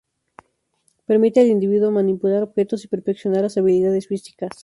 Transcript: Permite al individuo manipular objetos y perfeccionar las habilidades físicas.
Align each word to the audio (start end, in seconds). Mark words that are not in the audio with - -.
Permite 1.05 1.41
al 1.41 1.45
individuo 1.45 1.91
manipular 1.91 2.41
objetos 2.41 2.83
y 2.83 2.87
perfeccionar 2.87 3.43
las 3.43 3.57
habilidades 3.59 4.07
físicas. 4.07 4.49